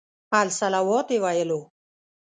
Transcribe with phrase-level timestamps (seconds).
[0.45, 1.59] الصلواة یې ویلو.